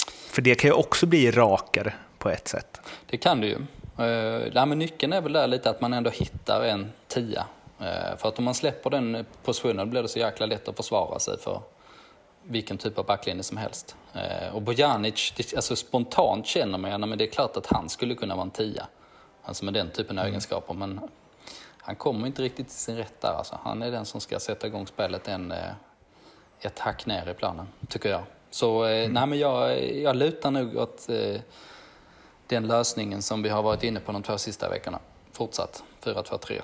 [0.07, 2.81] för det kan ju också bli rakare på ett sätt.
[3.05, 3.57] Det kan det ju.
[3.99, 7.45] Uh, men nyckeln är väl där lite att man ändå hittar en tia.
[7.81, 11.19] Uh, för att om man släpper den positionen blir det så jäkla lätt att försvara
[11.19, 11.61] sig för
[12.43, 13.95] vilken typ av backlinje som helst.
[14.15, 18.35] Uh, och Bojanic, alltså spontant känner man men det är klart att han skulle kunna
[18.35, 18.87] vara en tia.
[19.43, 20.31] Alltså med den typen av mm.
[20.31, 20.73] egenskaper.
[20.73, 20.99] Men
[21.77, 23.33] han kommer inte riktigt till sin rätt där.
[23.33, 23.59] Alltså.
[23.63, 25.71] Han är den som ska sätta igång spelet en, eh,
[26.59, 28.21] ett hack ner i planen, tycker jag.
[28.49, 29.13] Så eh, mm.
[29.13, 31.41] nej, men jag, jag lutar nog åt eh,
[32.47, 34.99] den lösningen som vi har varit inne på de två sista veckorna.
[35.31, 36.61] Fortsatt 4-2-3-1.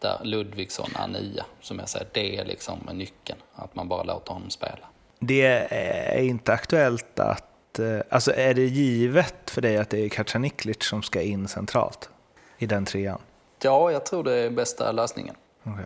[0.00, 3.38] Där Ludvigsson är nia, som jag säger, det är liksom nyckeln.
[3.54, 4.86] Att man bara låter honom spela.
[5.18, 10.08] Det är inte aktuellt att, eh, alltså är det givet för dig att det är
[10.08, 12.10] Kacaniklic som ska in centralt
[12.58, 13.20] i den trean?
[13.62, 15.36] Ja, jag tror det är bästa lösningen.
[15.64, 15.84] Okay.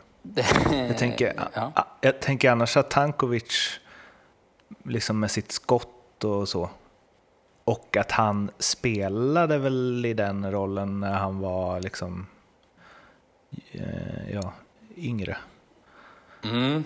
[0.89, 1.87] jag, tänker, ja.
[2.01, 3.81] jag tänker annars att Tankovic,
[4.85, 6.71] liksom med sitt skott och så,
[7.69, 12.27] och att han spelade väl i den rollen när han var liksom,
[13.73, 14.53] eh, ja,
[14.97, 15.37] yngre.
[16.45, 16.85] Mm.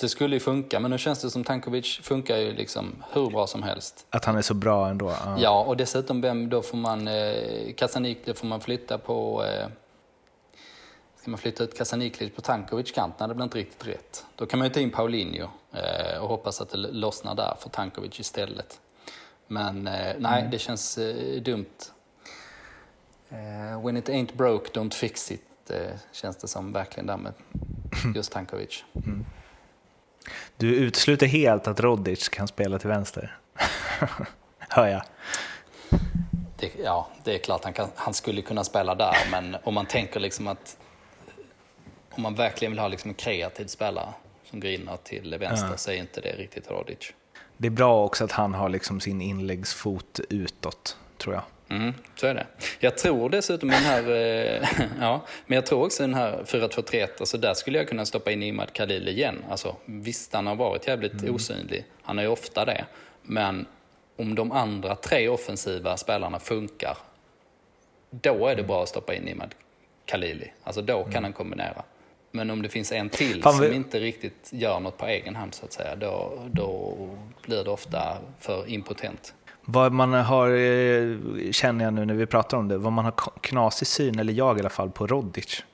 [0.00, 3.46] Det skulle ju funka, men nu känns det som Tankovic funkar ju liksom hur bra
[3.46, 4.06] som helst.
[4.10, 5.10] Att han är så bra ändå?
[5.10, 9.68] Ja, ja och dessutom vem, då får man, eh, Kasanik, får man flytta på eh,
[11.16, 13.14] Ska man flytta ut Kasaniklic på Tankovic kant?
[13.18, 14.24] Nej, det blir inte riktigt rätt.
[14.36, 17.68] Då kan man ju ta in Paulinho eh, och hoppas att det lossnar där för
[17.68, 18.80] Tankovic istället.
[19.46, 20.50] Men eh, nej, mm.
[20.50, 21.92] det känns eh, dumt.
[23.30, 27.32] Eh, when it ain't broke, don't fix it, eh, känns det som verkligen där med
[28.14, 28.84] just Tankovic.
[28.94, 29.24] Mm.
[30.56, 33.38] Du utesluter helt att Rodic kan spela till vänster,
[34.58, 35.02] hör jag.
[36.56, 39.86] Det, ja, det är klart han, kan, han skulle kunna spela där, men om man
[39.86, 40.76] tänker liksom att
[42.10, 44.12] om man verkligen vill ha liksom en kreativ spelare
[44.44, 45.76] som går in till vänster ja.
[45.76, 47.12] så är inte det riktigt Rodic.
[47.56, 51.42] Det är bra också att han har liksom sin inläggsfot utåt, tror jag.
[51.68, 52.46] Mm, så är det.
[52.78, 54.68] Jag tror dessutom den här, eh,
[55.00, 58.42] ja, men jag tror också den här 4-2-3-1, alltså där skulle jag kunna stoppa in
[58.42, 59.44] Imad Khalil igen.
[59.50, 61.34] Alltså, visst, han har varit jävligt mm.
[61.34, 62.84] osynlig, han är ju ofta det,
[63.22, 63.66] men
[64.16, 66.96] om de andra tre offensiva spelarna funkar,
[68.10, 68.66] då är det mm.
[68.66, 69.54] bra att stoppa in Imad
[70.04, 70.52] Khalili.
[70.64, 71.24] Alltså då kan mm.
[71.24, 71.82] han kombinera.
[72.36, 75.54] Men om det finns en till Fan, som inte riktigt gör något på egen hand
[75.54, 76.96] så att säga, då, då
[77.42, 79.34] blir det ofta för impotent.
[79.64, 81.16] Vad man har, eh,
[81.50, 84.56] känner jag nu när vi pratar om det, vad man har knasig syn, eller jag
[84.56, 85.64] i alla fall, på Rodic.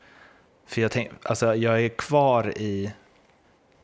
[0.66, 2.92] För jag, tänk, alltså, jag är kvar i...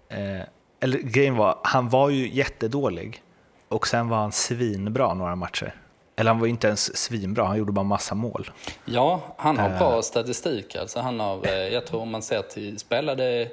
[0.09, 0.41] Eh,
[0.81, 3.23] eller grejen var, han var ju jättedålig
[3.69, 5.75] och sen var han svinbra några matcher.
[6.19, 8.51] Eller han var inte ens svinbra, han gjorde bara massa mål.
[8.85, 10.77] Ja, han har bra uh, statistik.
[10.77, 13.49] Alltså han har, eh, jag tror om man ser till spelade,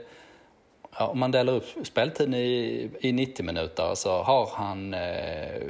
[1.00, 5.62] ja, om man delar upp speltiden i, i 90 minuter så har han eh,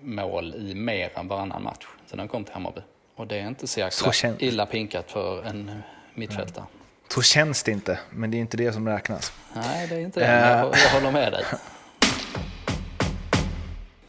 [0.00, 2.80] mål i mer än varannan match sen han kom till Hammarby.
[3.16, 5.82] Och det är inte så jäkla så illa pinkat för en
[6.14, 6.64] mittfältare.
[7.08, 9.32] Så känns det inte, men det är inte det som räknas.
[9.54, 10.26] Nej, det är inte det.
[10.26, 11.44] Uh, jag, jag håller med dig.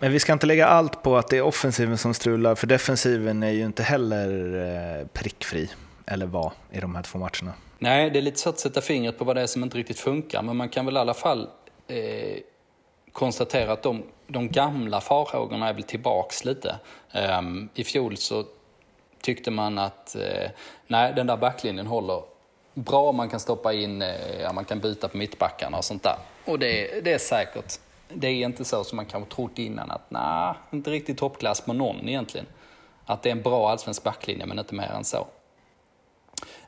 [0.04, 3.44] Men vi ska inte lägga allt på att det är offensiven som strular, för defensiven
[3.44, 4.56] är ju inte heller
[5.00, 5.70] eh, prickfri,
[6.06, 7.54] eller var, i de här två matcherna.
[7.80, 10.00] Nej, det är lite svårt att sätta fingret på vad det är som inte riktigt
[10.00, 11.50] funkar, men man kan väl i alla fall
[11.88, 12.38] eh,
[13.12, 16.76] konstatera att de, de gamla farhågorna är väl tillbaks lite.
[17.39, 18.46] Um, I fjol så
[19.22, 20.49] tyckte man att eh,
[20.88, 22.22] nej, den där backlinjen håller
[22.74, 26.16] bra, man kan stoppa in, eh, ja, man kan byta på mittbackarna och sånt där.
[26.45, 27.80] Och det, det är säkert
[28.10, 31.74] det är inte så som man kanske trott innan att nej, inte riktigt toppklass på
[31.74, 32.47] någon egentligen.
[33.06, 35.28] Att det är en bra allsvensk backlinje men inte mer än så.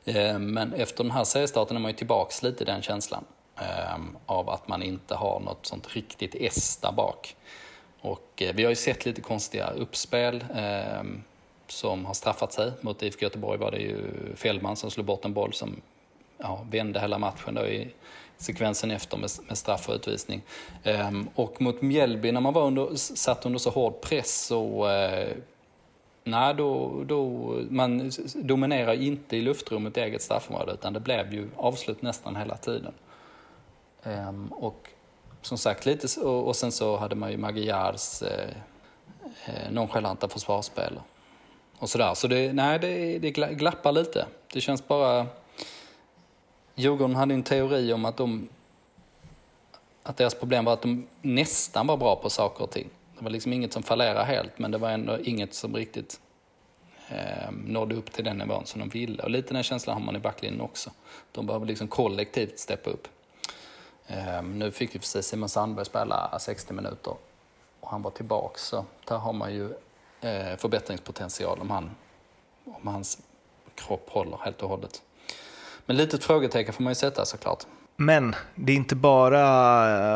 [0.04, 3.24] Eh, men efter den här seriestarten är man ju tillbaks lite i den känslan.
[3.56, 7.36] Ehm, av att man inte har något sånt riktigt S där bak.
[8.00, 11.22] Och eh, vi har ju sett lite konstiga uppspel ehm,
[11.66, 12.72] som har straffat sig.
[12.80, 13.96] Mot IFK Göteborg var det ju
[14.36, 15.80] Fällman som slog bort en boll som
[16.38, 17.94] ja, vände hela matchen då i
[18.38, 20.42] sekvensen efter med, med straff och utvisning.
[20.84, 24.88] Um, ehm, och mot Mjällby, när man var under, satt under så hård press så
[24.88, 25.36] uh,
[26.28, 27.24] Nej, då, då,
[27.70, 32.56] man dominerar inte i luftrummet i eget straffområde utan det blev ju avslut nästan hela
[32.56, 32.92] tiden.
[34.02, 34.90] Um, och
[35.42, 38.50] som sagt lite, och, och sen så hade man ju Magyars eh,
[39.46, 41.00] eh, nonchalanta försvarsspel
[41.78, 42.14] och sådär.
[42.14, 44.26] Så det, nej, det, det glappar lite.
[44.52, 45.26] Det känns bara...
[46.78, 48.48] Djurgården hade en teori om att de
[50.02, 52.90] att deras problem var att de nästan var bra på saker och ting.
[53.18, 56.20] Det var liksom inget som fallerade helt, men det var ändå inget som riktigt
[57.08, 59.22] eh, nådde upp till den nivån som de ville.
[59.22, 60.90] Och lite den känslan har man i backlinjen också.
[61.32, 63.08] De behöver liksom kollektivt steppa upp.
[64.06, 67.14] Eh, nu fick ju precis Simon Sandberg spela 60 minuter
[67.80, 69.64] och han var tillbaka så där har man ju
[70.20, 71.90] eh, förbättringspotential om, han,
[72.64, 73.18] om hans
[73.74, 75.02] kropp håller helt och hållet.
[75.86, 77.66] Men litet frågetecken får man ju sätta såklart.
[77.96, 79.40] Men det är inte bara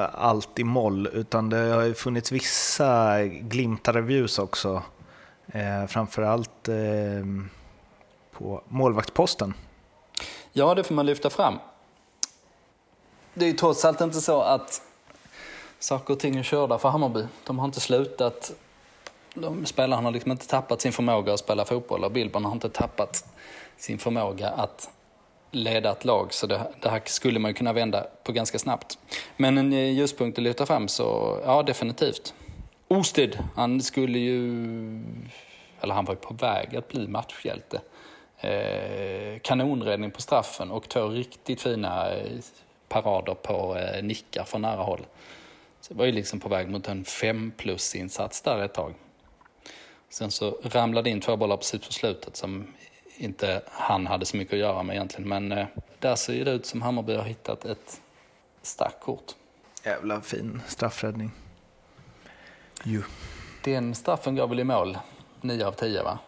[0.03, 4.83] eh, allt i moll, utan det har ju funnits vissa glimtar av ljus också.
[5.47, 6.75] Eh, framförallt eh,
[8.33, 9.55] på målvaktsposten.
[10.53, 11.59] Ja, det får man lyfta fram.
[13.35, 14.83] Det är ju trots allt inte så att
[15.79, 17.27] saker och ting är körda för Hammarby.
[17.47, 18.53] De har inte slutat.
[19.35, 22.69] De, spelarna har liksom inte tappat sin förmåga att spela fotboll och Billborn har inte
[22.69, 23.25] tappat
[23.77, 24.91] sin förmåga att
[25.51, 26.35] leda ett lag.
[26.35, 28.99] Så det, det, här skulle man kunna vända på ganska snabbt.
[29.37, 32.35] Men en eh, ljuspunkt att lyfta fram så, ja definitivt.
[32.89, 34.41] Osted, han skulle ju,
[35.81, 37.81] eller han var ju på väg att bli matchhjälte.
[38.41, 42.39] Eh, kanonräddning på straffen och två riktigt fina eh,
[42.89, 45.07] parader på eh, nickar från nära håll.
[45.81, 48.95] Så det var ju liksom på väg mot en fem plus insats där ett tag.
[50.09, 52.67] Sen så ramlade in två bollar precis på slutet som
[53.21, 55.29] inte han hade så mycket att göra med egentligen.
[55.29, 55.67] Men eh,
[55.99, 58.01] där ser det ut som Hammarby har hittat ett
[58.63, 59.35] starkt kort.
[59.85, 61.31] Jävla fin straffräddning.
[62.85, 63.03] Jo.
[63.65, 64.99] Den straffen går väl i mål
[65.41, 66.19] 9 av 10 va?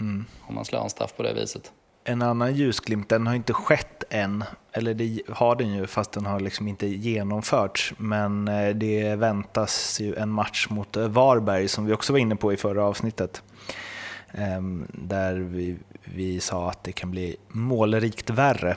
[0.00, 0.24] Mm.
[0.40, 1.72] Om man slår en straff på det viset.
[2.04, 6.26] En annan ljusglimt, den har inte skett än, eller det har den ju fast den
[6.26, 7.94] har liksom inte genomförts.
[7.96, 12.36] Men eh, det väntas ju en match mot eh, Varberg som vi också var inne
[12.36, 13.42] på i förra avsnittet.
[14.38, 18.76] Ehm, där vi, vi sa att det kan bli målrikt värre.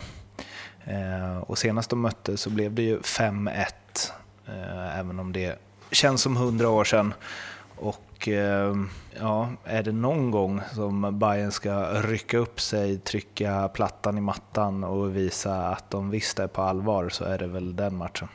[0.85, 4.13] Ehm, och senast de mötte så blev det ju 5-1,
[4.47, 5.59] eh, även om det
[5.91, 7.13] känns som hundra år sedan.
[7.75, 8.89] Och ehm,
[9.19, 14.83] ja, är det någon gång som Bayern ska rycka upp sig, trycka plattan i mattan
[14.83, 18.27] och visa att de visst är på allvar så är det väl den matchen.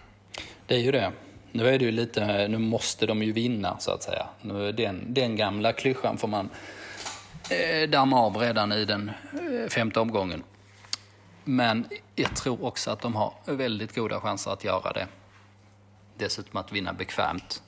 [0.67, 1.13] Det är ju det.
[1.53, 4.27] Nu är det ju lite, nu måste de ju vinna så att säga.
[4.43, 6.49] Nu, den, den gamla klyschan får man
[7.51, 10.43] Eh, damma av redan i den eh, femte omgången.
[11.45, 15.07] Men jag tror också att de har väldigt goda chanser att göra det.
[16.17, 17.63] Dessutom att vinna bekvämt.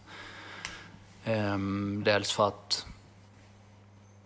[1.25, 2.87] Ehm, dels för att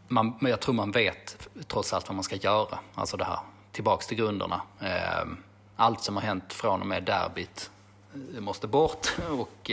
[0.09, 2.79] man, men jag tror man vet trots allt vad man ska göra.
[2.95, 3.39] Alltså det här,
[3.73, 4.63] tillbaks till grunderna.
[4.81, 5.37] Ehm,
[5.77, 7.71] allt som har hänt från och med derbyt
[8.35, 9.71] eh, måste bort och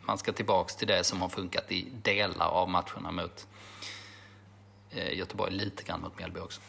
[0.00, 3.46] man ska tillbaks till det som har funkat i delar av matcherna mot
[4.96, 6.60] Göteborg lite grann mot Mjällby också.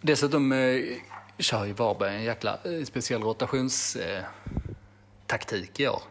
[0.00, 0.84] Dessutom eh,
[1.38, 6.02] kör ju Varberg en jäkla eh, speciell rotationstaktik i år.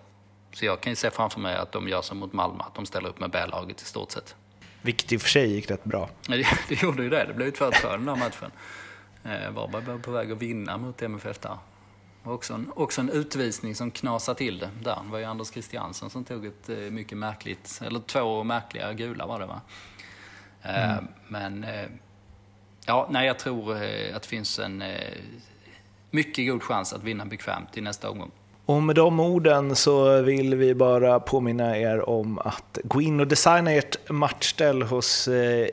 [0.54, 2.86] Så jag kan ju se framför mig att de gör som mot Malmö, att de
[2.86, 4.36] ställer upp med B-laget i stort sett.
[4.82, 6.10] Vilket i och för sig gick rätt bra.
[6.28, 7.26] Det, det gjorde ju det.
[7.26, 8.52] Det blev ju 2-2 den här matchen.
[9.24, 11.58] Eh, Varberg var på väg att vinna mot MFF där.
[12.24, 15.00] Och också en, också en utvisning som knasade till det där.
[15.04, 19.39] Det var ju Anders Christiansen som tog ett mycket märkligt, eller två märkliga gula var
[19.39, 19.62] det va?
[20.68, 21.07] Eh, mm.
[21.28, 21.86] Men eh,
[22.86, 24.84] ja, nej, jag tror eh, att det finns en
[26.11, 28.32] mycket god chans att vinna bekvämt i nästa omgång.
[28.65, 33.28] Och med de orden så vill vi bara påminna er om att gå in och
[33.28, 35.30] designa ert matchställ hos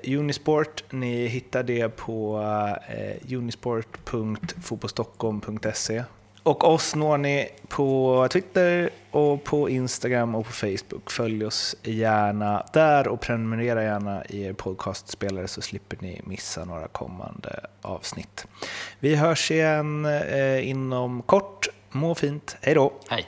[0.07, 0.85] Unisport.
[0.91, 2.43] Ni hittar det på
[3.31, 6.05] unisport.fotbollstockholm.se
[6.45, 11.11] och oss når ni på Twitter och på Instagram och på Facebook.
[11.11, 16.89] Följ oss gärna där och prenumerera gärna i er podcastspelare så slipper ni missa några
[16.89, 18.47] kommande avsnitt.
[19.01, 21.69] Vi hörs igen eh, inom kort.
[21.91, 22.57] Må fint.
[22.63, 22.93] Hej då!
[23.09, 23.27] Hej!